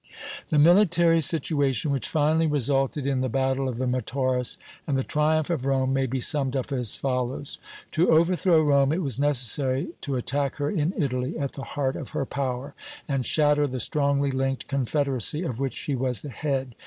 [0.47, 5.51] The military situation which finally resulted in the battle of the Metaurus and the triumph
[5.51, 7.59] of Rome may be summed up as follows:
[7.91, 12.09] To overthrow Rome it was necessary to attack her in Italy at the heart of
[12.17, 12.73] her power,
[13.07, 16.73] and shatter the strongly linked confederacy of which she was the head.